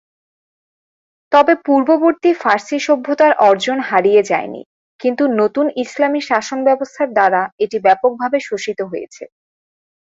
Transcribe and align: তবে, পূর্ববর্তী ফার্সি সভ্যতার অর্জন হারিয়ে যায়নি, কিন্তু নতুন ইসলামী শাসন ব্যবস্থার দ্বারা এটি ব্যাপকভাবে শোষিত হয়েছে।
তবে, 1.31 1.53
পূর্ববর্তী 1.65 2.31
ফার্সি 2.33 2.77
সভ্যতার 2.79 3.33
অর্জন 3.49 3.77
হারিয়ে 3.89 4.21
যায়নি, 4.23 4.61
কিন্তু 4.99 5.23
নতুন 5.39 5.65
ইসলামী 5.83 6.21
শাসন 6.29 6.59
ব্যবস্থার 6.67 7.09
দ্বারা 7.13 7.41
এটি 7.63 7.77
ব্যাপকভাবে 7.85 8.37
শোষিত 8.39 8.79
হয়েছে। 8.91 9.23